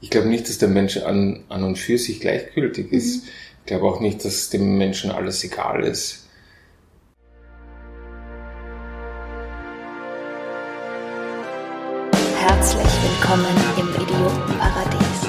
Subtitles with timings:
[0.00, 3.24] ich glaube nicht, dass der Mensch an, an und für sich gleichgültig ist.
[3.24, 3.30] Mhm.
[3.60, 6.28] Ich glaube auch nicht, dass dem Menschen alles egal ist.
[12.38, 15.26] Herzlich willkommen im Idiotenparadies.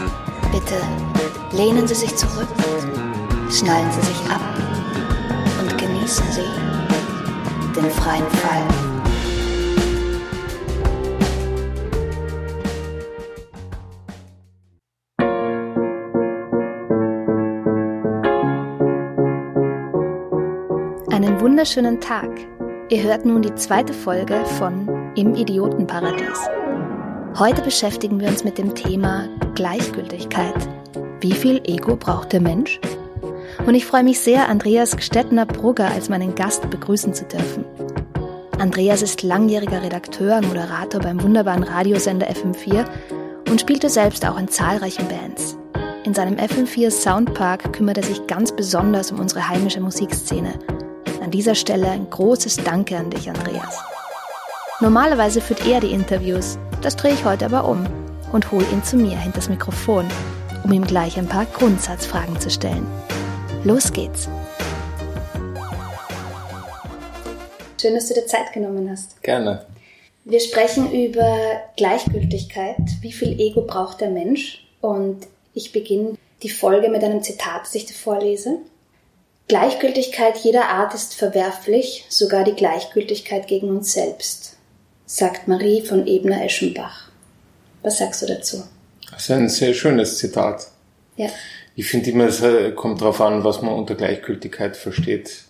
[0.51, 2.47] Bitte lehnen Sie sich zurück,
[3.49, 4.41] schnallen Sie sich ab
[5.61, 8.86] und genießen Sie den freien Fall.
[21.67, 22.29] Wunderschönen Tag.
[22.87, 26.39] Ihr hört nun die zweite Folge von Im Idiotenparadies.
[27.37, 30.55] Heute beschäftigen wir uns mit dem Thema Gleichgültigkeit.
[31.19, 32.79] Wie viel Ego braucht der Mensch?
[33.65, 37.65] Und ich freue mich sehr, Andreas Gstettner-Brugger als meinen Gast begrüßen zu dürfen.
[38.57, 42.85] Andreas ist langjähriger Redakteur und Moderator beim wunderbaren Radiosender FM4
[43.49, 45.57] und spielte selbst auch in zahlreichen Bands.
[46.05, 50.53] In seinem FM4 Soundpark kümmert er sich ganz besonders um unsere heimische Musikszene–
[51.27, 53.83] an dieser Stelle ein großes Danke an dich, Andreas.
[54.79, 57.85] Normalerweise führt er die Interviews, das drehe ich heute aber um
[58.31, 60.07] und hole ihn zu mir hinter das Mikrofon,
[60.63, 62.87] um ihm gleich ein paar Grundsatzfragen zu stellen.
[63.65, 64.29] Los geht's!
[67.81, 69.21] Schön, dass du dir Zeit genommen hast.
[69.21, 69.65] Gerne.
[70.23, 71.37] Wir sprechen über
[71.75, 72.77] Gleichgültigkeit.
[73.01, 74.65] Wie viel Ego braucht der Mensch?
[74.79, 78.59] Und ich beginne die Folge mit einem Zitat, das ich dir vorlese.
[79.47, 84.57] Gleichgültigkeit jeder Art ist verwerflich, sogar die Gleichgültigkeit gegen uns selbst,
[85.05, 87.09] sagt Marie von Ebner-Eschenbach.
[87.81, 88.63] Was sagst du dazu?
[89.09, 90.67] Das ist ein sehr schönes Zitat.
[91.15, 91.29] Ja.
[91.75, 95.43] Ich finde immer, es äh, kommt darauf an, was man unter Gleichgültigkeit versteht.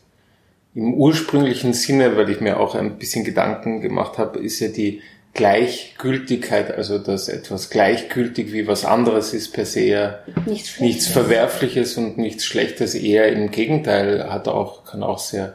[0.75, 5.01] Im ursprünglichen Sinne, weil ich mir auch ein bisschen Gedanken gemacht habe, ist ja die
[5.37, 11.95] Gleichgültigkeit, also dass etwas gleichgültig wie was anderes ist, per se ja nichts, nichts Verwerfliches
[11.95, 15.53] und nichts Schlechtes, eher im Gegenteil, hat auch, kann auch sehr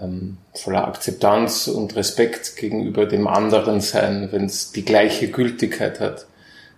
[0.00, 6.26] ähm, voller Akzeptanz und Respekt gegenüber dem anderen sein, wenn es die gleiche Gültigkeit hat.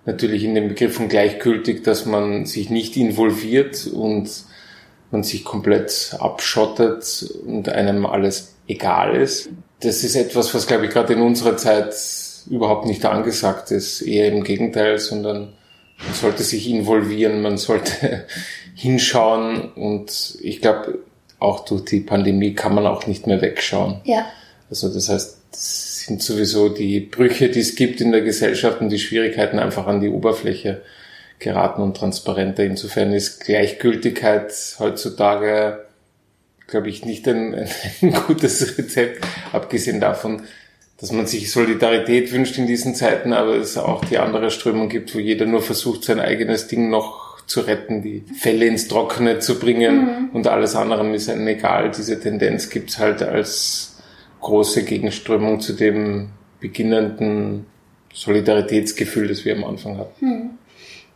[0.07, 4.31] Natürlich in dem Begriff von gleichgültig, dass man sich nicht involviert und
[5.11, 9.51] man sich komplett abschottet und einem alles egal ist
[9.85, 11.95] das ist etwas, was, glaube ich, gerade in unserer Zeit
[12.49, 14.03] überhaupt nicht angesagt ist.
[14.03, 15.53] Eher im Gegenteil, sondern
[16.05, 18.25] man sollte sich involvieren, man sollte
[18.75, 20.99] hinschauen und ich glaube,
[21.39, 24.01] auch durch die Pandemie kann man auch nicht mehr wegschauen.
[24.05, 24.27] Ja.
[24.71, 28.89] Also das heißt, das sind sowieso die Brüche, die es gibt in der Gesellschaft und
[28.89, 30.83] die Schwierigkeiten einfach an die Oberfläche
[31.39, 32.65] geraten und transparenter.
[32.65, 35.84] Insofern ist Gleichgültigkeit heutzutage
[36.67, 37.55] glaube ich, nicht ein,
[38.03, 40.43] ein gutes Rezept, abgesehen davon,
[40.99, 45.15] dass man sich Solidarität wünscht in diesen Zeiten, aber es auch die andere Strömung gibt,
[45.15, 49.59] wo jeder nur versucht, sein eigenes Ding noch zu retten, die Fälle ins Trockene zu
[49.59, 50.31] bringen mhm.
[50.33, 51.91] und alles andere ist einem egal.
[51.91, 53.97] Diese Tendenz gibt's halt als
[54.41, 57.67] große Gegenströmung zu dem beginnenden
[58.13, 60.27] Solidaritätsgefühl, das wir am Anfang hatten.
[60.27, 60.51] Mhm.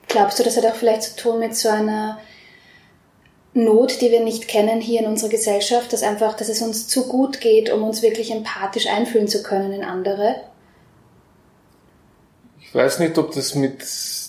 [0.08, 2.18] Glaubst du, das hat auch vielleicht zu tun mit so einer
[3.54, 7.08] Not, die wir nicht kennen hier in unserer Gesellschaft, dass einfach, dass es uns zu
[7.08, 10.36] gut geht, um uns wirklich empathisch einfühlen zu können in andere.
[12.60, 13.82] Ich weiß nicht, ob das mit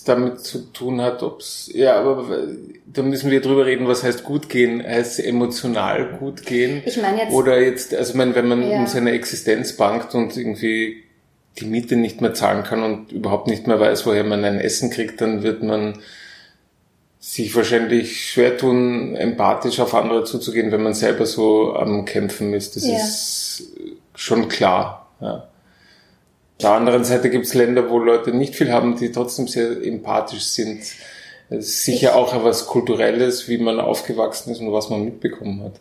[0.06, 2.48] damit zu tun hat, ob es ja, aber
[2.86, 6.82] da müssen wir drüber reden, was heißt gut gehen, heißt emotional gut gehen.
[6.86, 8.78] Ich meine jetzt oder jetzt, also ich meine, wenn man ja.
[8.78, 11.04] um seine Existenz bangt und irgendwie
[11.58, 14.90] die Miete nicht mehr zahlen kann und überhaupt nicht mehr weiß, woher man ein Essen
[14.90, 15.98] kriegt, dann wird man
[17.20, 22.76] sich wahrscheinlich schwer tun, empathisch auf andere zuzugehen, wenn man selber so am Kämpfen ist.
[22.76, 22.96] Das ja.
[22.96, 23.72] ist
[24.14, 25.10] schon klar.
[25.20, 25.34] Ja.
[25.34, 29.82] Auf der anderen Seite gibt es Länder, wo Leute nicht viel haben, die trotzdem sehr
[29.82, 30.80] empathisch sind.
[31.50, 35.62] Es ist sicher ich, auch etwas Kulturelles, wie man aufgewachsen ist und was man mitbekommen
[35.62, 35.72] hat.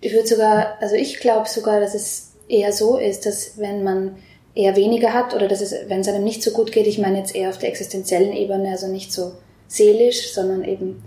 [0.00, 4.16] Ich würde sogar, also ich glaube sogar, dass es eher so ist, dass wenn man
[4.54, 7.18] eher weniger hat oder dass es, wenn es einem nicht so gut geht, ich meine
[7.18, 9.32] jetzt eher auf der existenziellen Ebene, also nicht so
[9.68, 11.02] seelisch, sondern eben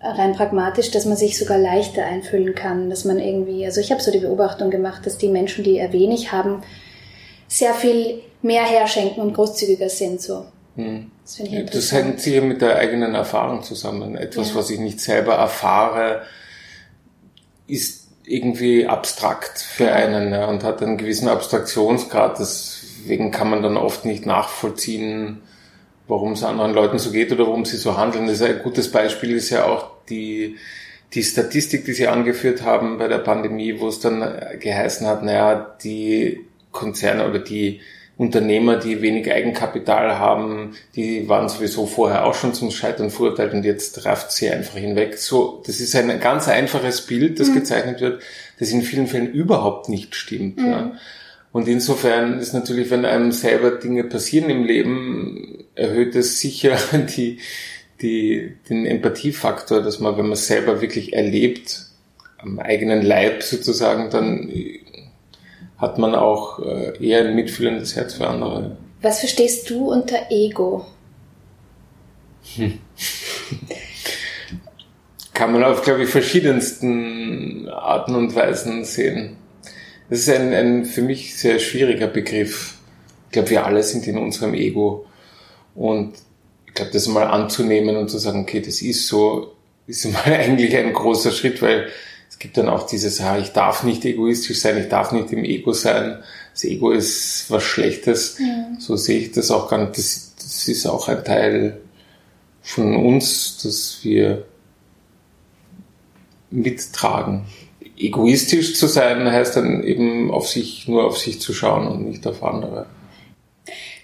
[0.00, 4.00] rein pragmatisch, dass man sich sogar leichter einfühlen kann, dass man irgendwie, also ich habe
[4.00, 6.62] so die Beobachtung gemacht, dass die Menschen, die eher wenig haben,
[7.48, 10.46] sehr viel mehr herschenken und großzügiger sind so.
[10.76, 11.10] Hm.
[11.24, 11.42] Das,
[11.72, 14.16] das hängt sicher mit der eigenen Erfahrung zusammen.
[14.16, 14.54] Etwas, ja.
[14.54, 16.22] was ich nicht selber erfahre,
[17.66, 22.38] ist irgendwie abstrakt für einen ja, und hat einen gewissen Abstraktionsgrad.
[22.38, 25.42] Deswegen kann man dann oft nicht nachvollziehen,
[26.08, 28.26] warum es anderen Leuten so geht oder warum sie so handeln.
[28.26, 30.56] Das ist ein gutes Beispiel ist ja auch die,
[31.14, 34.20] die Statistik, die Sie angeführt haben bei der Pandemie, wo es dann
[34.58, 36.40] geheißen hat, naja, die
[36.72, 37.80] Konzerne oder die
[38.16, 43.64] Unternehmer, die wenig Eigenkapital haben, die waren sowieso vorher auch schon zum Scheitern verurteilt und
[43.64, 45.18] jetzt rafft sie einfach hinweg.
[45.18, 47.54] So, das ist ein ganz einfaches Bild, das mhm.
[47.54, 48.22] gezeichnet wird,
[48.58, 50.58] das in vielen Fällen überhaupt nicht stimmt.
[50.58, 50.66] Mhm.
[50.66, 50.92] Ja.
[51.52, 56.76] Und insofern ist natürlich, wenn einem selber Dinge passieren im Leben, erhöht es sicher
[57.16, 57.38] die,
[58.00, 61.86] die, den Empathiefaktor, dass man, wenn man es selber wirklich erlebt,
[62.38, 64.52] am eigenen Leib sozusagen, dann
[65.76, 68.76] hat man auch äh, eher ein mitfühlendes Herz für andere.
[69.02, 70.86] Was verstehst du unter Ego?
[72.56, 72.78] Hm.
[75.34, 79.36] Kann man auf, glaube ich, verschiedensten Arten und Weisen sehen.
[80.10, 82.78] Das ist ein, ein für mich sehr schwieriger Begriff.
[83.26, 85.06] Ich glaube, wir alle sind in unserem Ego.
[85.78, 86.14] Und
[86.66, 89.52] ich glaube, das mal anzunehmen und zu sagen, okay, das ist so,
[89.86, 91.88] ist mal eigentlich ein großer Schritt, weil
[92.28, 95.44] es gibt dann auch dieses, ja, ich darf nicht egoistisch sein, ich darf nicht im
[95.44, 96.18] Ego sein.
[96.52, 98.38] Das Ego ist was Schlechtes.
[98.40, 98.76] Ja.
[98.80, 99.96] So sehe ich das auch gar nicht.
[99.96, 101.80] Das, das ist auch ein Teil
[102.60, 104.44] von uns, dass wir
[106.50, 107.44] mittragen.
[107.96, 112.26] Egoistisch zu sein heißt dann eben auf sich, nur auf sich zu schauen und nicht
[112.26, 112.86] auf andere.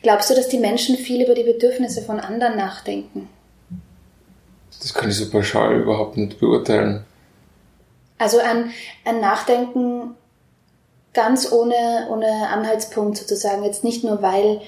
[0.04, 3.26] Glaubst du, dass die Menschen viel über die Bedürfnisse von anderen nachdenken?
[4.78, 7.06] Das kann ich so pauschal überhaupt nicht beurteilen.
[8.18, 8.70] Also ein,
[9.06, 10.14] ein Nachdenken
[11.14, 13.64] ganz ohne, ohne Anhaltspunkt sozusagen.
[13.64, 14.60] Jetzt nicht nur, weil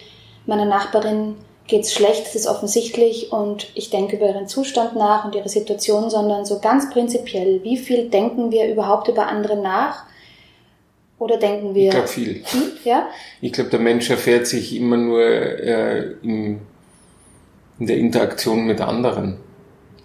[0.46, 1.36] meiner Nachbarin
[1.66, 6.08] geht's schlecht, das ist offensichtlich und ich denke über ihren Zustand nach und ihre Situation,
[6.08, 10.04] sondern so ganz prinzipiell, wie viel denken wir überhaupt über andere nach?
[11.18, 11.84] Oder denken wir?
[11.84, 12.42] Ich glaube viel.
[12.44, 12.62] Hm?
[12.84, 13.08] Ja?
[13.40, 16.60] Ich glaube, der Mensch erfährt sich immer nur äh, in,
[17.78, 19.38] in der Interaktion mit anderen.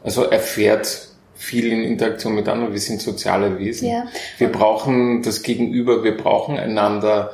[0.03, 2.71] Also erfährt viel in Interaktion mit anderen.
[2.71, 3.89] Wir sind soziale Wesen.
[3.89, 4.05] Ja.
[4.37, 7.31] Wir brauchen das Gegenüber, wir brauchen einander,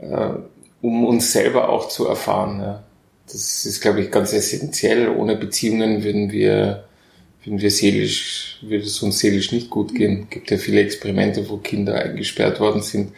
[0.00, 0.30] äh,
[0.80, 2.60] um uns selber auch zu erfahren.
[2.60, 2.84] Ja.
[3.26, 5.08] Das ist, glaube ich, ganz essentiell.
[5.08, 6.84] Ohne Beziehungen würden wir,
[7.44, 10.24] würden wir seelisch, würde es uns seelisch nicht gut gehen.
[10.24, 13.12] Es gibt ja viele Experimente, wo Kinder eingesperrt worden sind,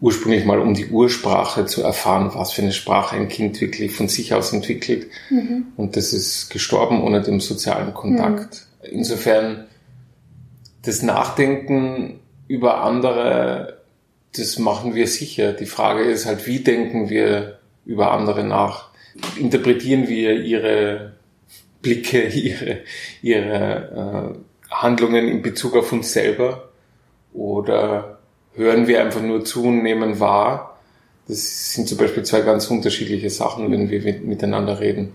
[0.00, 4.08] ursprünglich mal um die Ursprache zu erfahren, was für eine Sprache ein Kind wirklich von
[4.08, 5.06] sich aus entwickelt.
[5.30, 5.66] Mhm.
[5.76, 8.66] Und das ist gestorben ohne den sozialen Kontakt.
[8.82, 8.88] Mhm.
[8.90, 9.66] Insofern
[10.82, 12.18] das Nachdenken
[12.48, 13.78] über andere,
[14.36, 15.52] das machen wir sicher.
[15.52, 18.90] Die Frage ist halt, wie denken wir über andere nach?
[19.38, 21.12] Interpretieren wir ihre
[21.82, 22.78] Blicke, ihre,
[23.22, 24.34] ihre
[24.70, 26.70] äh, Handlungen in Bezug auf uns selber?
[27.34, 28.18] Oder
[28.54, 30.78] hören wir einfach nur zu und nehmen wahr?
[31.28, 35.14] Das sind zum Beispiel zwei ganz unterschiedliche Sachen, wenn wir miteinander reden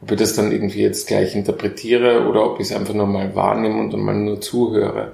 [0.00, 3.34] ob ich das dann irgendwie jetzt gleich interpretiere oder ob ich es einfach nur mal
[3.34, 5.12] wahrnehme und dann mal nur zuhöre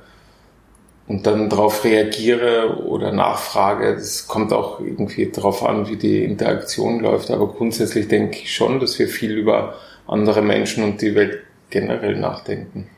[1.06, 3.94] und dann darauf reagiere oder nachfrage.
[3.94, 7.30] Das kommt auch irgendwie darauf an, wie die Interaktion läuft.
[7.30, 9.74] Aber grundsätzlich denke ich schon, dass wir viel über
[10.06, 11.40] andere Menschen und die Welt
[11.70, 12.88] generell nachdenken.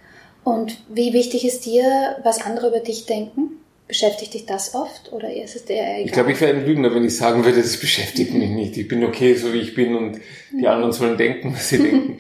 [0.45, 3.53] Und wie wichtig ist dir, was andere über dich denken?
[3.89, 6.05] Beschäftigt dich das oft oder ist es der egal?
[6.05, 8.77] Ich glaube, ich wäre ein Lügner, wenn ich sagen würde, das beschäftigt mich nicht.
[8.77, 10.21] Ich bin okay, so wie ich bin und
[10.53, 10.67] die mhm.
[10.67, 12.19] anderen sollen denken, was sie denken.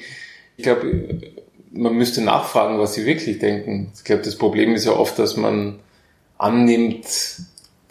[0.56, 1.20] Ich glaube,
[1.70, 3.92] man müsste nachfragen, was sie wirklich denken.
[3.94, 5.80] Ich glaube, das Problem ist ja oft, dass man
[6.38, 7.06] annimmt,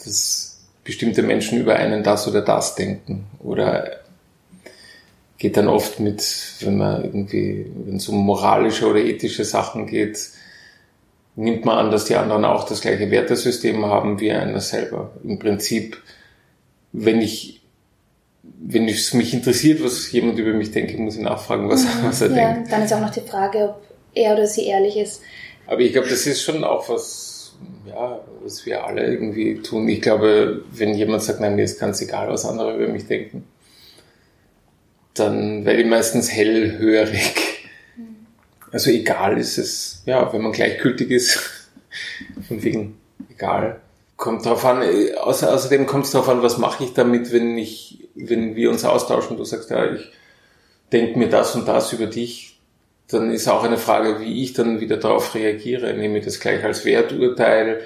[0.03, 3.25] dass bestimmte Menschen über einen das oder das denken.
[3.39, 3.99] Oder
[5.37, 6.23] geht dann oft mit,
[6.61, 10.29] wenn man irgendwie, wenn es um moralische oder ethische Sachen geht,
[11.35, 15.11] nimmt man an, dass die anderen auch das gleiche Wertesystem haben wie einer selber.
[15.23, 16.01] Im Prinzip,
[16.93, 17.55] wenn ich
[18.67, 22.21] wenn es mich interessiert, was jemand über mich denkt, muss ich nachfragen, was, mhm, was
[22.21, 22.71] er ja, denkt.
[22.71, 23.81] Dann ist auch noch die Frage, ob
[24.13, 25.21] er oder sie ehrlich ist.
[25.67, 27.55] Aber ich glaube, das ist schon auch was,
[27.87, 29.87] ja, was wir alle irgendwie tun.
[29.87, 33.45] Ich glaube, wenn jemand sagt, nein, mir ist ganz egal, was andere über mich denken,
[35.15, 37.55] dann werde ich meistens hellhörig
[38.75, 41.39] also egal ist es, ja, wenn man gleichgültig ist,
[42.47, 42.97] von wegen
[43.29, 43.79] egal.
[44.17, 44.83] Kommt drauf an,
[45.17, 48.83] außer, außerdem kommt es darauf an, was mache ich damit, wenn ich, wenn wir uns
[48.83, 50.11] austauschen, du sagst, ja, ich
[50.91, 52.59] denke mir das und das über dich,
[53.07, 55.93] dann ist auch eine Frage, wie ich dann wieder darauf reagiere.
[55.93, 57.79] Nehme ich das gleich als Werturteil?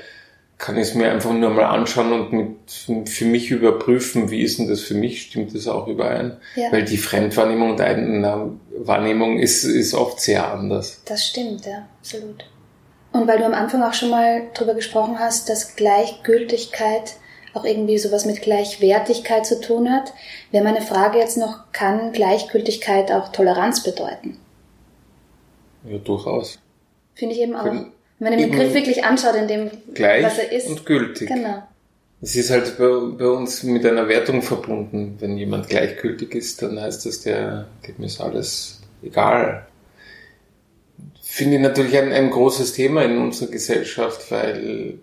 [0.60, 4.60] Kann ich es mir einfach nur mal anschauen und mit, für mich überprüfen, wie ist
[4.60, 6.38] denn das für mich, stimmt das auch überein?
[6.56, 6.72] Ja.
[6.72, 11.02] Weil die Fremdwahrnehmung und Eigenwahrnehmung ist, ist oft sehr anders.
[11.06, 12.44] Das stimmt, ja, absolut.
[13.14, 17.16] Und weil du am Anfang auch schon mal drüber gesprochen hast, dass Gleichgültigkeit
[17.54, 20.14] auch irgendwie sowas mit Gleichwertigkeit zu tun hat,
[20.52, 24.38] wäre meine Frage jetzt noch, kann Gleichgültigkeit auch Toleranz bedeuten?
[25.90, 26.60] Ja, durchaus.
[27.16, 27.86] Finde ich eben auch.
[28.20, 30.68] Wenn man den Begriff wirklich anschaut, in dem, gleich was er ist.
[30.68, 31.30] und gültig.
[31.30, 31.64] Genau.
[32.22, 35.16] Es ist halt bei, bei, uns mit einer Wertung verbunden.
[35.20, 39.66] Wenn jemand gleichgültig ist, dann heißt das, der, dem ist alles egal.
[41.22, 44.96] Finde ich natürlich ein, ein großes Thema in unserer Gesellschaft, weil,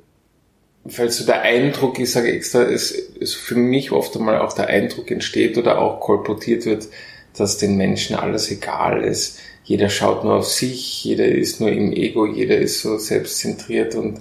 [0.84, 4.66] weil so der Eindruck, ich sage extra, es, es für mich oft einmal auch der
[4.66, 6.88] Eindruck entsteht oder auch kolportiert wird,
[7.34, 9.38] dass den Menschen alles egal ist.
[9.66, 14.20] Jeder schaut nur auf sich, jeder ist nur im Ego, jeder ist so selbstzentriert und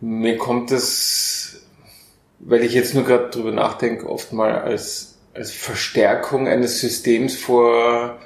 [0.00, 1.62] mir kommt es,
[2.38, 8.20] weil ich jetzt nur gerade drüber nachdenke, oft mal als, als Verstärkung eines Systems vor,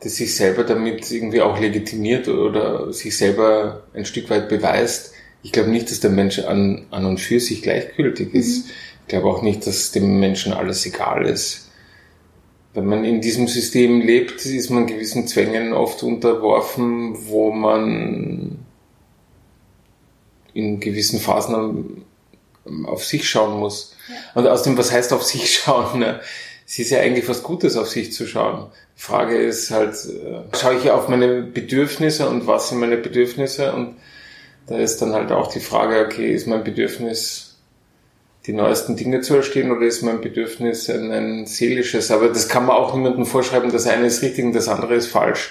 [0.00, 5.14] das sich selber damit irgendwie auch legitimiert oder sich selber ein Stück weit beweist.
[5.42, 8.66] Ich glaube nicht, dass der Mensch an, an und für sich gleichgültig ist.
[8.66, 8.70] Mhm.
[9.02, 11.67] Ich glaube auch nicht, dass dem Menschen alles egal ist.
[12.78, 18.64] Wenn man in diesem System lebt, ist man gewissen Zwängen oft unterworfen, wo man
[20.54, 22.04] in gewissen Phasen
[22.84, 23.96] auf sich schauen muss.
[24.08, 24.40] Ja.
[24.40, 25.98] Und außerdem, was heißt auf sich schauen?
[25.98, 26.20] Ne?
[26.68, 28.70] Es ist ja eigentlich was Gutes, auf sich zu schauen.
[28.96, 33.72] Die Frage ist halt, äh, schaue ich auf meine Bedürfnisse und was sind meine Bedürfnisse?
[33.72, 33.96] Und
[34.68, 37.47] da ist dann halt auch die Frage, okay, ist mein Bedürfnis
[38.48, 42.10] die neuesten Dinge zu erstehen oder ist mein Bedürfnis ein, ein seelisches?
[42.10, 45.08] Aber das kann man auch niemandem vorschreiben, das eine ist richtig und das andere ist
[45.08, 45.50] falsch.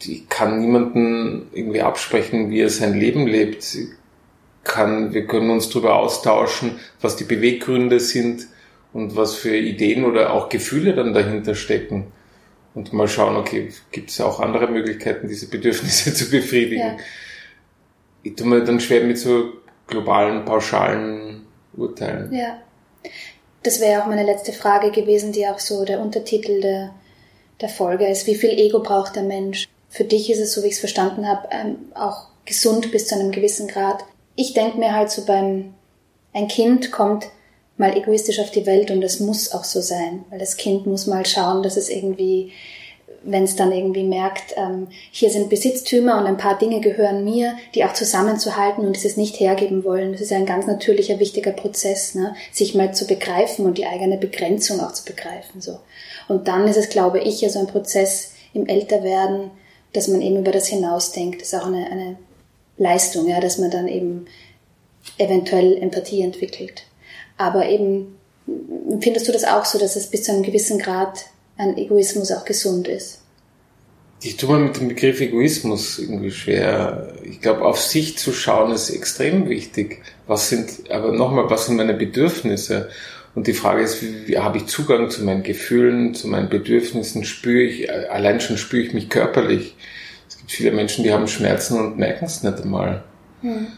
[0.00, 3.64] Ich kann niemanden irgendwie absprechen, wie er sein Leben lebt
[4.64, 8.48] kann, wir können uns darüber austauschen, was die Beweggründe sind
[8.92, 12.08] und was für Ideen oder auch Gefühle dann dahinter stecken.
[12.74, 16.80] Und mal schauen, okay, gibt es auch andere Möglichkeiten, diese Bedürfnisse zu befriedigen.
[16.80, 16.96] Ja.
[18.24, 19.52] Ich tue mir dann schwer mit so
[19.86, 21.43] globalen, pauschalen
[21.76, 22.32] Urteilen.
[22.32, 22.58] Ja.
[23.62, 26.94] Das wäre auch meine letzte Frage gewesen, die auch so der Untertitel der,
[27.60, 28.26] der Folge ist.
[28.26, 29.68] Wie viel Ego braucht der Mensch?
[29.88, 33.14] Für dich ist es, so wie ich es verstanden habe, ähm, auch gesund bis zu
[33.14, 34.04] einem gewissen Grad
[34.36, 35.74] ich denke mir halt so beim,
[36.32, 37.26] ein Kind kommt
[37.76, 41.06] mal egoistisch auf die Welt und das muss auch so sein, weil das Kind muss
[41.06, 42.52] mal schauen, dass es irgendwie,
[43.24, 47.56] wenn es dann irgendwie merkt, ähm, hier sind Besitztümer und ein paar Dinge gehören mir,
[47.74, 50.12] die auch zusammenzuhalten und dieses nicht hergeben wollen.
[50.12, 52.34] Das ist ja ein ganz natürlicher, wichtiger Prozess, ne?
[52.52, 55.60] sich mal zu begreifen und die eigene Begrenzung auch zu begreifen.
[55.60, 55.78] So.
[56.28, 59.50] Und dann ist es, glaube ich, ja so ein Prozess im Älterwerden,
[59.92, 61.40] dass man eben über das hinausdenkt.
[61.40, 62.16] Das ist auch eine, eine
[62.76, 64.26] Leistung, ja, dass man dann eben
[65.18, 66.84] eventuell Empathie entwickelt.
[67.36, 68.18] Aber eben,
[69.00, 72.44] findest du das auch so, dass es bis zu einem gewissen Grad an Egoismus auch
[72.44, 73.20] gesund ist?
[74.22, 77.14] Ich tue mir mit dem Begriff Egoismus irgendwie schwer.
[77.24, 80.02] Ich glaube, auf sich zu schauen ist extrem wichtig.
[80.26, 82.88] Was sind, aber nochmal, was sind meine Bedürfnisse?
[83.34, 87.24] Und die Frage ist, wie, wie habe ich Zugang zu meinen Gefühlen, zu meinen Bedürfnissen?
[87.24, 89.76] Spüre ich, allein schon spüre ich mich körperlich?
[90.44, 93.02] gibt viele Menschen, die haben Schmerzen und merken es nicht einmal.
[93.40, 93.68] Mhm.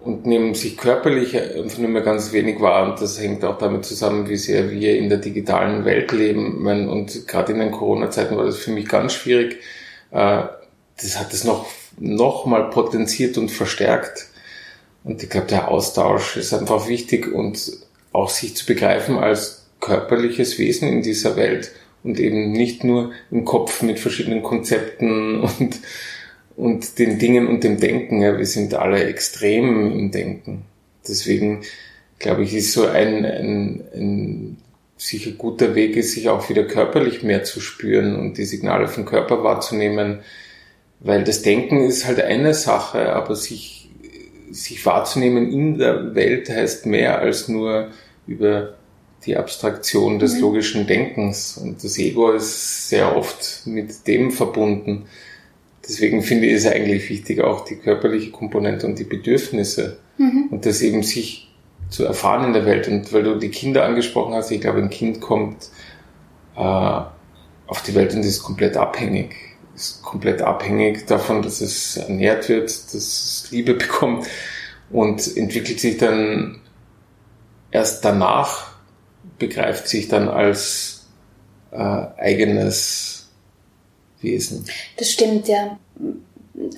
[0.00, 2.88] Und nehmen sich körperlich einfach nur mehr ganz wenig wahr.
[2.88, 6.64] Und das hängt auch damit zusammen, wie sehr wir in der digitalen Welt leben.
[6.88, 9.56] Und gerade in den Corona-Zeiten war das für mich ganz schwierig.
[10.12, 10.44] Äh,
[11.00, 11.66] das hat es noch,
[11.98, 14.28] noch mal potenziert und verstärkt.
[15.02, 17.72] Und ich glaube, der Austausch ist einfach wichtig und
[18.12, 21.70] auch sich zu begreifen als körperliches Wesen in dieser Welt
[22.02, 25.78] und eben nicht nur im Kopf mit verschiedenen Konzepten und
[26.56, 28.22] und den Dingen und dem Denken.
[28.22, 30.62] Ja, wir sind alle extrem im Denken.
[31.06, 31.62] Deswegen
[32.18, 34.56] glaube ich, ist so ein, ein, ein
[34.96, 39.04] sicher guter Weg ist, sich auch wieder körperlich mehr zu spüren und die Signale vom
[39.04, 40.20] Körper wahrzunehmen,
[41.00, 43.90] weil das Denken ist halt eine Sache, aber sich,
[44.50, 47.90] sich wahrzunehmen in der Welt heißt mehr als nur
[48.26, 48.76] über
[49.26, 50.40] die Abstraktion des mhm.
[50.40, 55.06] logischen Denkens und das Ego ist sehr oft mit dem verbunden.
[55.88, 60.48] Deswegen finde ich es eigentlich wichtig, auch die körperliche Komponente und die Bedürfnisse mhm.
[60.50, 61.54] und das eben sich
[61.88, 62.88] zu erfahren in der Welt.
[62.88, 65.68] Und weil du die Kinder angesprochen hast, ich glaube, ein Kind kommt
[66.56, 69.34] äh, auf die Welt und ist komplett abhängig.
[69.74, 74.26] Ist komplett abhängig davon, dass es ernährt wird, dass es Liebe bekommt
[74.90, 76.60] und entwickelt sich dann
[77.70, 78.72] erst danach,
[79.38, 81.06] begreift sich dann als
[81.70, 83.15] äh, eigenes
[84.20, 84.64] Wesen.
[84.96, 85.78] Das stimmt, ja.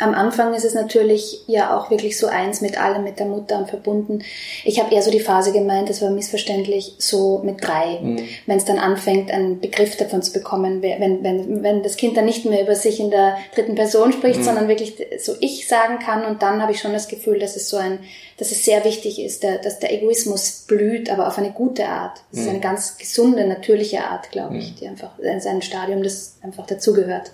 [0.01, 3.65] Am Anfang ist es natürlich ja auch wirklich so eins mit allem, mit der Mutter
[3.67, 4.25] verbunden.
[4.65, 8.01] Ich habe eher so die Phase gemeint, das war missverständlich, so mit drei.
[8.01, 8.29] Mhm.
[8.47, 12.25] Wenn es dann anfängt, einen Begriff davon zu bekommen, wenn, wenn, wenn das Kind dann
[12.25, 14.45] nicht mehr über sich in der dritten Person spricht, mhm.
[14.45, 17.69] sondern wirklich so ich sagen kann und dann habe ich schon das Gefühl, dass es
[17.69, 18.01] so ein,
[18.37, 22.21] dass es sehr wichtig ist, der, dass der Egoismus blüht, aber auf eine gute Art.
[22.31, 22.47] Das mhm.
[22.47, 24.77] ist eine ganz gesunde, natürliche Art, glaube ich, mhm.
[24.77, 27.31] die einfach, in seinem Stadium, das einfach dazugehört.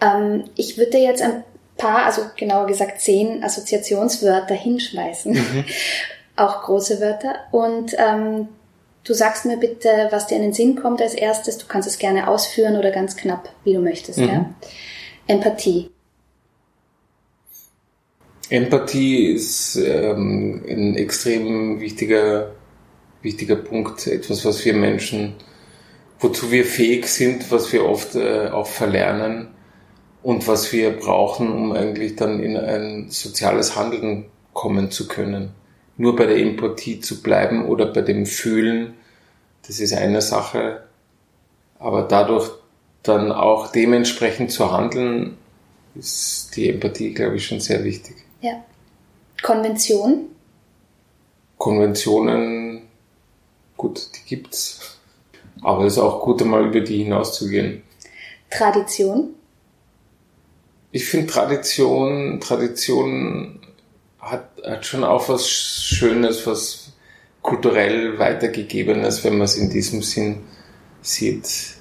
[0.00, 1.44] Ähm, ich würde jetzt ein
[1.76, 5.32] paar, also genauer gesagt zehn Assoziationswörter hinschmeißen.
[5.32, 5.64] Mhm.
[6.36, 7.34] Auch große Wörter.
[7.50, 8.48] Und ähm,
[9.04, 11.58] du sagst mir bitte, was dir in den Sinn kommt als erstes.
[11.58, 14.18] Du kannst es gerne ausführen oder ganz knapp, wie du möchtest.
[14.18, 14.28] Mhm.
[14.28, 14.54] Ja?
[15.26, 15.90] Empathie.
[18.48, 22.52] Empathie ist ähm, ein extrem wichtiger,
[23.22, 25.34] wichtiger Punkt, etwas, was wir Menschen,
[26.20, 29.55] wozu wir fähig sind, was wir oft äh, auch verlernen
[30.22, 35.50] und was wir brauchen, um eigentlich dann in ein soziales Handeln kommen zu können.
[35.96, 38.94] Nur bei der Empathie zu bleiben oder bei dem Fühlen,
[39.66, 40.82] das ist eine Sache,
[41.78, 42.50] aber dadurch
[43.02, 45.36] dann auch dementsprechend zu handeln,
[45.94, 48.16] ist die Empathie, glaube ich, schon sehr wichtig.
[48.40, 48.64] Ja.
[49.42, 50.26] Konvention?
[51.56, 52.82] Konventionen,
[53.76, 54.98] gut, die gibt's.
[55.62, 57.82] Aber es ist auch gut, einmal über die hinauszugehen.
[58.50, 59.30] Tradition?
[60.96, 63.60] Ich finde Tradition, Tradition
[64.18, 66.94] hat, hat schon auch was Schönes, was
[67.42, 70.38] kulturell weitergegebenes, wenn man es in diesem Sinn
[71.02, 71.74] sieht.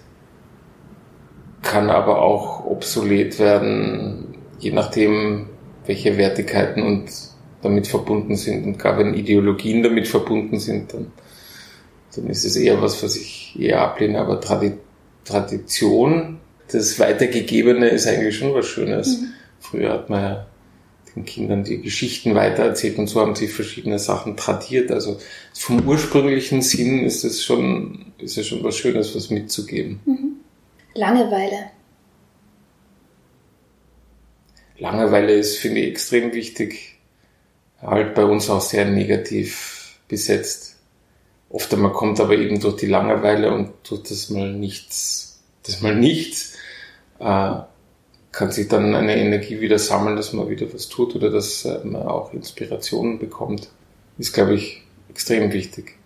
[1.62, 5.48] Kann aber auch obsolet werden, je nachdem,
[5.86, 7.10] welche Wertigkeiten und
[7.62, 8.66] damit verbunden sind.
[8.66, 11.14] Und gar wenn Ideologien damit verbunden sind, dann,
[12.14, 14.20] dann ist es eher was, was ich eher ablehne.
[14.20, 14.74] Aber Tradi
[15.24, 16.42] Tradition,
[16.72, 19.22] das Weitergegebene ist eigentlich schon was Schönes.
[19.22, 19.34] Mhm.
[19.60, 20.48] Früher hat man ja
[21.16, 24.92] den Kindern die Geschichten weitererzählt und so haben sie verschiedene Sachen tradiert.
[24.92, 25.20] Also
[25.54, 30.00] vom ursprünglichen Sinn ist es schon, ist es schon was Schönes, was mitzugeben.
[30.06, 30.32] Mhm.
[30.94, 31.72] Langeweile.
[34.78, 36.98] Langeweile ist, finde ich, extrem wichtig.
[37.82, 40.78] Halt bei uns auch sehr negativ besetzt.
[41.50, 45.96] Oft einmal kommt aber eben durch die Langeweile und durch das mal nichts, das mal
[45.96, 46.55] nichts,
[48.36, 51.80] kann sich dann eine Energie wieder sammeln, dass man wieder was tut oder dass äh,
[51.84, 53.70] man auch Inspirationen bekommt.
[54.18, 55.98] Ist, glaube ich, extrem wichtig.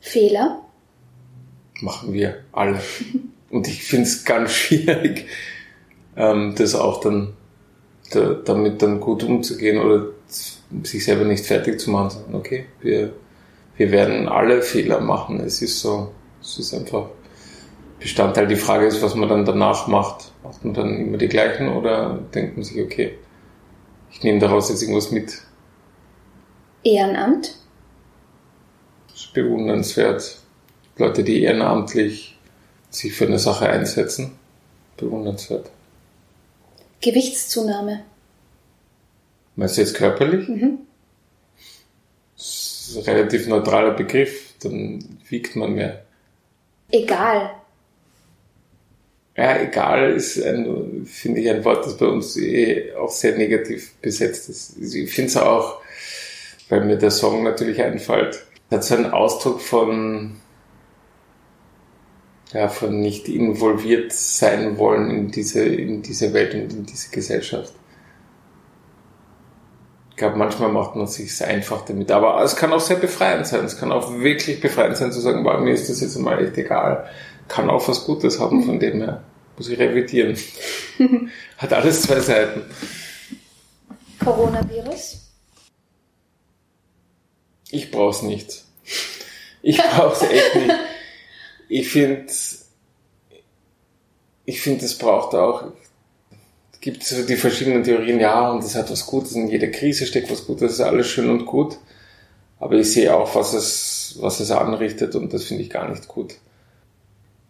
[0.00, 0.62] Fehler?
[1.80, 2.80] Machen wir alle.
[3.50, 5.26] und ich finde es ganz schwierig,
[6.16, 7.34] ähm, das auch dann
[8.10, 10.06] da, damit dann gut umzugehen oder
[10.82, 13.12] sich selber nicht fertig zu machen, sondern okay, wir,
[13.76, 15.40] wir werden alle Fehler machen.
[15.40, 17.10] Es ist so, es ist einfach
[17.98, 18.46] Bestandteil.
[18.46, 20.32] Die Frage ist, was man dann danach macht.
[20.42, 23.18] Macht man dann immer die gleichen oder denkt man sich, okay,
[24.10, 25.42] ich nehme daraus jetzt irgendwas mit?
[26.84, 27.56] Ehrenamt?
[29.08, 30.38] Das ist bewundernswert.
[30.96, 32.38] Leute, die ehrenamtlich
[32.90, 34.38] sich für eine Sache einsetzen,
[34.96, 35.70] bewundernswert.
[37.00, 38.04] Gewichtszunahme.
[39.56, 40.48] Meinst du jetzt körperlich?
[40.48, 40.78] Mhm.
[42.36, 46.04] Das ist ein relativ neutraler Begriff, dann wiegt man mehr.
[46.90, 47.50] Egal.
[49.38, 53.94] Ja, egal ist, ein, finde ich, ein Wort, das bei uns eh auch sehr negativ
[54.02, 54.76] besetzt ist.
[54.76, 55.80] Ich finde es auch,
[56.68, 60.40] weil mir der Song natürlich einfällt, hat so einen Ausdruck von
[62.52, 67.74] ja, von nicht involviert sein wollen in diese, in diese Welt und in diese Gesellschaft.
[70.10, 72.10] Ich glaube, manchmal macht man sich einfach damit.
[72.10, 73.64] Aber es kann auch sehr befreiend sein.
[73.64, 76.58] Es kann auch wirklich befreiend sein zu sagen, wow, mir ist das jetzt mal echt
[76.58, 77.08] egal.
[77.48, 79.24] Kann auch was Gutes haben von dem her.
[79.56, 80.36] Muss ich revidieren.
[81.58, 82.62] Hat alles zwei Seiten.
[84.22, 85.24] Coronavirus?
[87.70, 88.64] Ich brauch's nicht.
[89.62, 90.74] Ich brauch's echt nicht
[91.68, 92.26] ich finde,
[94.44, 95.72] ich finde, es braucht auch,
[96.72, 100.06] es gibt so die verschiedenen Theorien, ja, und es hat was Gutes, in jeder Krise
[100.06, 101.78] steckt was Gutes, das ist alles schön und gut.
[102.60, 106.08] Aber ich sehe auch, was es, was es anrichtet und das finde ich gar nicht
[106.08, 106.34] gut.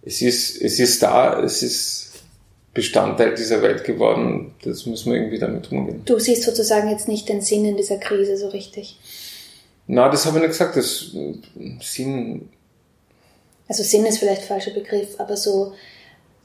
[0.08, 2.12] Es ist, es ist da, es ist
[2.72, 4.54] Bestandteil dieser Welt geworden.
[4.62, 6.02] Das müssen wir irgendwie damit umgehen.
[6.04, 8.98] Du siehst sozusagen jetzt nicht den Sinn in dieser Krise so richtig.
[9.86, 10.76] Na, das habe ich nicht gesagt.
[10.76, 11.10] Das
[11.80, 12.48] Sinn
[13.68, 15.74] also Sinn ist vielleicht falscher Begriff, aber so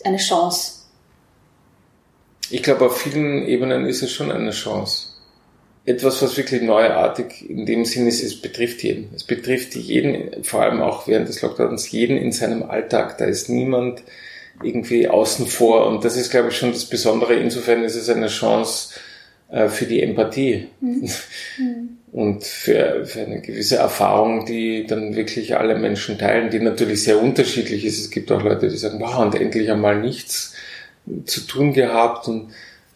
[0.04, 0.82] eine Chance.
[2.49, 5.08] Ich glaube, auf vielen Ebenen ist es schon eine Chance.
[5.86, 9.10] Etwas, was wirklich neuartig in dem Sinn ist, es betrifft jeden.
[9.15, 13.17] Es betrifft jeden, vor allem auch während des Lockdowns, jeden in seinem Alltag.
[13.17, 14.02] Da ist niemand
[14.63, 15.88] irgendwie außen vor.
[15.88, 17.34] Und das ist, glaube ich, schon das Besondere.
[17.36, 18.93] Insofern ist es eine Chance
[19.50, 20.67] äh, für die Empathie.
[20.80, 21.10] Mhm.
[21.58, 27.04] mhm und für, für eine gewisse Erfahrung, die dann wirklich alle Menschen teilen, die natürlich
[27.04, 28.00] sehr unterschiedlich ist.
[28.00, 30.54] Es gibt auch Leute, die sagen, wow, und endlich einmal nichts
[31.26, 32.52] zu tun gehabt und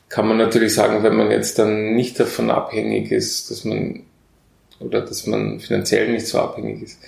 [0.09, 4.03] kann man natürlich sagen, wenn man jetzt dann nicht davon abhängig ist, dass man
[4.79, 6.99] oder dass man finanziell nicht so abhängig ist.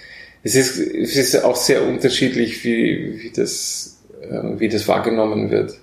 [0.43, 5.77] Es ist, es ist auch sehr unterschiedlich, wie, wie, das, äh, wie das wahrgenommen wird.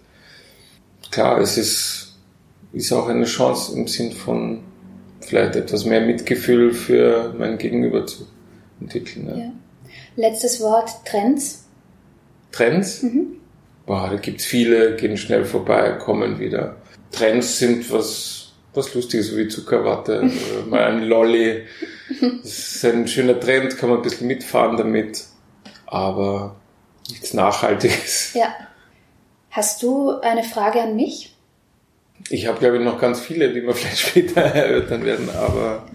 [1.11, 2.17] Klar, es ist,
[2.73, 4.61] ist auch eine Chance im Sinn von
[5.21, 8.27] vielleicht etwas mehr Mitgefühl für mein Gegenüber zu
[8.81, 9.29] entwickeln.
[9.29, 9.37] Ja.
[9.37, 9.53] Ja.
[10.17, 11.65] Letztes Wort, Trends.
[12.53, 13.03] Trends?
[13.03, 13.37] Mhm.
[13.85, 16.77] Boah, da gibt's viele, gehen schnell vorbei, kommen wieder.
[17.17, 20.31] Trends sind was, was Lustiges, wie Zuckerwatte,
[20.69, 21.65] mal ein Lolly.
[22.21, 25.25] Das ist ein schöner Trend, kann man ein bisschen mitfahren damit,
[25.87, 26.57] aber
[27.09, 28.35] nichts Nachhaltiges.
[28.35, 28.55] Ja.
[29.51, 31.35] Hast du eine Frage an mich?
[32.29, 35.87] Ich habe, glaube ich, noch ganz viele, die wir vielleicht später erörtern werden, aber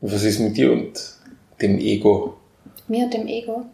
[0.00, 0.92] was ist mit dir und
[1.60, 2.36] dem Ego?
[2.86, 3.66] Mir und dem Ego.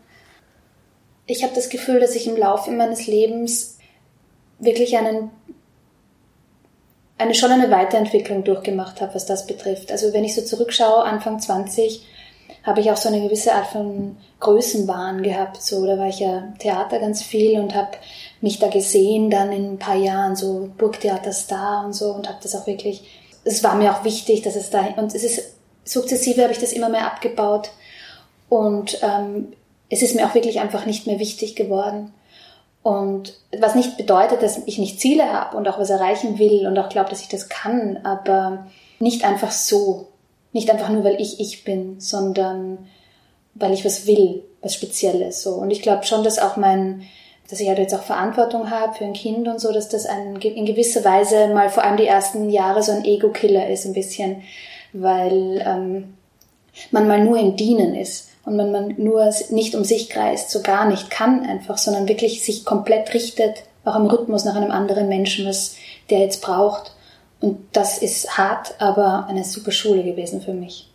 [1.26, 3.78] Ich habe das Gefühl, dass ich im Laufe meines Lebens
[4.59, 5.30] wirklich einen,
[7.18, 9.92] eine schon eine Weiterentwicklung durchgemacht habe, was das betrifft.
[9.92, 12.05] Also wenn ich so zurückschaue, Anfang 20,
[12.64, 15.62] habe ich auch so eine gewisse Art von Größenwahn gehabt.
[15.62, 17.90] So, da war ich ja Theater ganz viel und habe
[18.40, 22.55] mich da gesehen, dann in ein paar Jahren so Burgtheaterstar und so und habe das
[22.55, 23.20] auch wirklich.
[23.44, 26.72] Es war mir auch wichtig, dass es da und es ist sukzessive habe ich das
[26.72, 27.70] immer mehr abgebaut
[28.48, 29.53] und ähm,
[29.90, 32.12] es ist mir auch wirklich einfach nicht mehr wichtig geworden.
[32.85, 36.79] Und was nicht bedeutet, dass ich nicht Ziele habe und auch was erreichen will und
[36.79, 38.66] auch glaube, dass ich das kann, aber
[38.99, 40.09] nicht einfach so.
[40.53, 42.87] Nicht einfach nur, weil ich ich bin, sondern
[43.55, 45.42] weil ich was will, was Spezielles.
[45.42, 45.55] So.
[45.55, 47.05] Und ich glaube schon, dass auch mein,
[47.49, 50.37] dass ich halt jetzt auch Verantwortung habe für ein Kind und so, dass das ein,
[50.37, 54.42] in gewisser Weise mal vor allem die ersten Jahre so ein Ego-Killer ist, ein bisschen,
[54.92, 56.14] weil ähm,
[56.90, 60.62] man mal nur im Dienen ist und wenn man nur nicht um sich kreist, so
[60.62, 65.08] gar nicht kann einfach, sondern wirklich sich komplett richtet, auch im Rhythmus nach einem anderen
[65.08, 65.76] Menschen, was
[66.10, 66.92] der jetzt braucht.
[67.40, 70.90] Und das ist hart, aber eine super Schule gewesen für mich.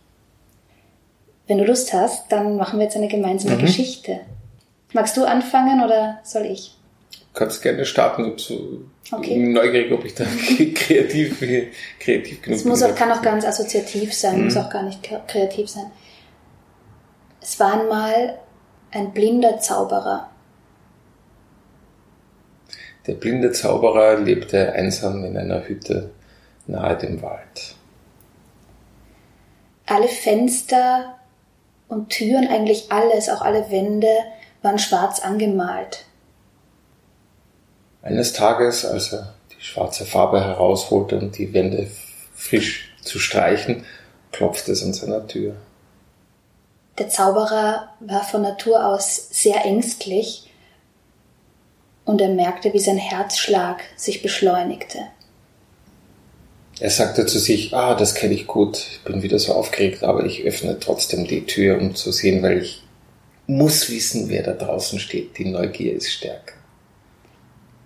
[1.46, 3.60] Wenn du Lust hast, dann machen wir jetzt eine gemeinsame mhm.
[3.60, 4.20] Geschichte.
[4.92, 6.76] Magst du anfangen oder soll ich?
[7.10, 9.36] Du kannst gerne starten, ob so okay.
[9.36, 10.24] neugierig, ob ich da
[10.74, 11.38] kreativ,
[11.98, 12.52] kreativ genug bin.
[12.52, 14.44] Es muss auch, kann auch ganz assoziativ sein, mhm.
[14.44, 15.90] muss auch gar nicht kreativ sein.
[17.40, 18.38] Es war einmal
[18.90, 20.30] ein blinder Zauberer.
[23.06, 26.10] Der blinde Zauberer lebte einsam in einer Hütte
[26.66, 27.74] nahe dem Wald.
[29.86, 31.16] Alle Fenster
[31.88, 34.12] und Türen, eigentlich alles, auch alle Wände,
[34.62, 36.04] waren schwarz angemalt.
[38.02, 41.88] Eines Tages, als er die schwarze Farbe herausholte und die Wände
[42.34, 43.84] frisch zu streichen,
[44.32, 45.56] klopfte es an seiner Tür.
[46.98, 50.50] Der Zauberer war von Natur aus sehr ängstlich
[52.04, 54.98] und er merkte, wie sein Herzschlag sich beschleunigte.
[56.78, 60.24] Er sagte zu sich, ah, das kenne ich gut, ich bin wieder so aufgeregt, aber
[60.24, 62.82] ich öffne trotzdem die Tür, um zu sehen, weil ich
[63.46, 65.36] muss wissen, wer da draußen steht.
[65.36, 66.59] Die Neugier ist stärker.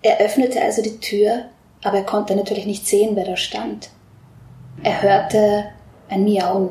[0.04, 1.46] Er öffnete also die Tür,
[1.82, 3.90] aber er konnte natürlich nicht sehen, wer da stand.
[4.84, 5.64] Er hörte
[6.08, 6.68] ein Miauen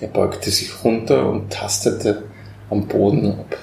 [0.00, 2.24] er beugte sich runter und tastete
[2.70, 3.58] am Boden, ob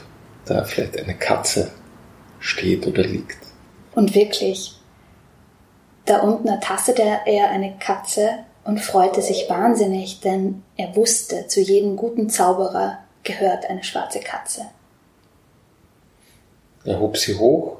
[0.45, 1.71] da vielleicht eine Katze
[2.39, 3.37] steht oder liegt.
[3.93, 4.79] Und wirklich,
[6.05, 11.95] da unten ertastete er eine Katze und freute sich wahnsinnig, denn er wusste, zu jedem
[11.95, 14.63] guten Zauberer gehört eine schwarze Katze.
[16.83, 17.77] Er hob sie hoch,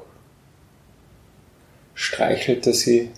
[1.94, 3.10] streichelte sie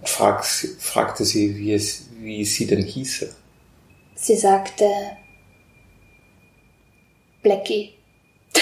[0.00, 3.34] und fragte sie, wie, es, wie sie denn hieße.
[4.14, 4.86] Sie sagte,
[7.42, 7.94] Blackie.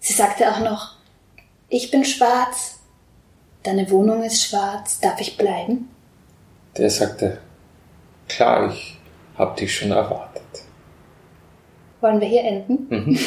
[0.00, 0.96] Sie sagte auch noch,
[1.68, 2.80] ich bin schwarz,
[3.62, 5.90] deine Wohnung ist schwarz, darf ich bleiben?
[6.76, 7.38] Der sagte,
[8.28, 8.98] klar, ich
[9.36, 10.42] hab dich schon erwartet.
[12.00, 12.86] Wollen wir hier enden?
[12.88, 13.18] Mhm.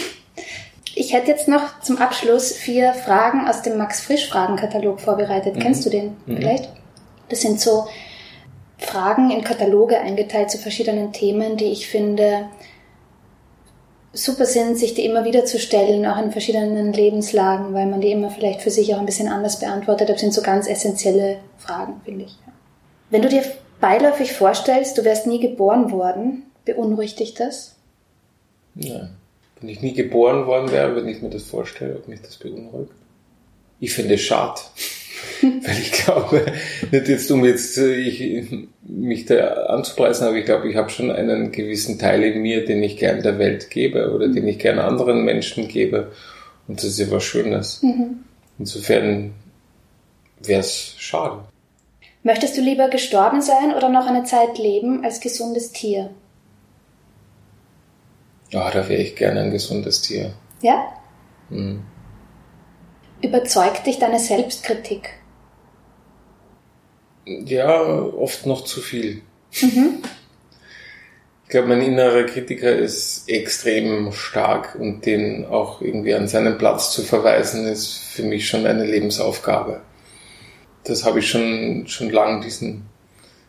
[0.95, 5.56] Ich hätte jetzt noch zum Abschluss vier Fragen aus dem Max Frisch Fragenkatalog vorbereitet.
[5.56, 5.60] Mhm.
[5.60, 6.38] Kennst du den mhm.
[6.38, 6.69] vielleicht?
[7.29, 7.88] Das sind so
[8.77, 12.45] Fragen in Kataloge eingeteilt zu verschiedenen Themen, die ich finde
[14.12, 18.12] super sind, sich die immer wieder zu stellen, auch in verschiedenen Lebenslagen, weil man die
[18.12, 20.10] immer vielleicht für sich auch ein bisschen anders beantwortet.
[20.10, 22.38] Das sind so ganz essentielle Fragen, finde ich.
[23.10, 23.43] Wenn du dir
[23.79, 27.75] beiläufig vorstellst, du wärst nie geboren worden, beunruhigt dich das?
[28.75, 29.10] Ja.
[29.63, 32.91] Wenn ich nie geboren worden wäre, wenn ich mir das vorstelle, ob mich das beunruhigt.
[33.80, 34.60] Ich finde es schade.
[35.41, 36.45] Weil ich glaube,
[36.91, 41.10] nicht jetzt um jetzt äh, ich, mich da anzupreisen, aber ich glaube, ich habe schon
[41.12, 44.80] einen gewissen Teil in mir, den ich gern der Welt gebe oder den ich gern
[44.80, 46.12] anderen Menschen gebe.
[46.67, 47.82] Und das ist ja was Schönes.
[47.84, 48.26] Mhm.
[48.60, 49.32] Insofern
[50.41, 51.39] wäre es schade.
[52.23, 56.10] Möchtest du lieber gestorben sein oder noch eine Zeit leben als gesundes Tier?
[58.54, 60.32] Ja, da wäre ich gerne ein gesundes Tier.
[60.62, 60.94] Ja?
[61.50, 61.82] Mhm.
[63.24, 65.10] Überzeugt dich deine Selbstkritik?
[67.26, 69.24] Ja, oft noch zu viel.
[69.60, 70.04] Mhm.
[71.44, 76.92] Ich glaube, mein innerer Kritiker ist extrem stark und den auch irgendwie an seinen Platz
[76.92, 79.82] zu verweisen, ist für mich schon eine Lebensaufgabe.
[80.84, 82.86] Das habe ich schon, schon lang diesen,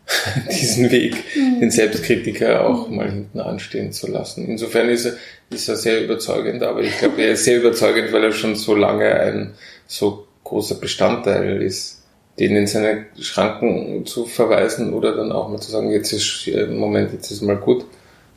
[0.51, 1.59] diesen Weg, mhm.
[1.61, 4.47] den Selbstkritiker auch mal hinten anstehen zu lassen.
[4.47, 5.13] Insofern ist er,
[5.49, 8.75] ist er sehr überzeugend, aber ich glaube, er ist sehr überzeugend, weil er schon so
[8.75, 9.53] lange ein
[9.87, 12.03] so großer Bestandteil ist,
[12.39, 16.67] den in seine Schranken zu verweisen oder dann auch mal zu sagen, jetzt ist äh,
[16.67, 17.85] Moment, jetzt ist mal gut.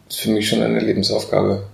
[0.06, 1.64] Das ist für mich schon eine Lebensaufgabe.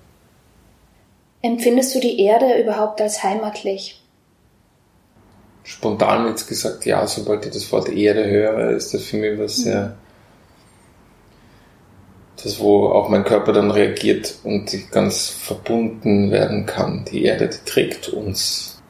[1.42, 4.00] Empfindest du die Erde überhaupt als heimatlich?
[5.64, 9.56] Spontan jetzt gesagt, ja, sobald ich das Wort Erde höre, ist das für mich was
[9.56, 9.92] sehr, mhm.
[12.42, 17.04] das, wo auch mein Körper dann reagiert und ich ganz verbunden werden kann.
[17.10, 18.82] Die Erde, die trägt uns.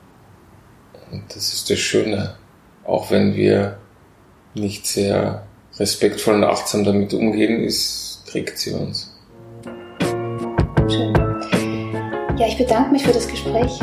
[1.10, 2.34] Und das ist das Schöne
[2.84, 3.78] auch wenn wir
[4.54, 5.46] nicht sehr
[5.78, 9.12] respektvoll und achtsam damit umgehen, ist, trägt sie uns.
[10.88, 11.14] Schön.
[12.36, 13.80] Ja, ich bedanke mich für das Gespräch.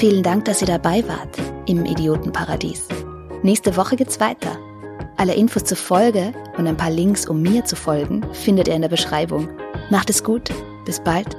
[0.00, 1.36] Vielen Dank, dass ihr dabei wart
[1.66, 2.88] im Idiotenparadies.
[3.42, 4.58] Nächste Woche geht's weiter.
[5.18, 8.80] Alle Infos zur Folge und ein paar Links, um mir zu folgen, findet ihr in
[8.80, 9.50] der Beschreibung.
[9.90, 10.48] Macht es gut,
[10.86, 11.36] bis bald